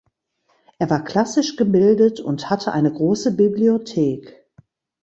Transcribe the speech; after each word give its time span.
Er 0.79 0.89
war 0.89 1.03
klassisch 1.03 1.57
gebildet 1.57 2.19
und 2.21 2.49
hatte 2.49 2.71
eine 2.71 2.91
große 2.91 3.35
Bibliothek. 3.35 4.49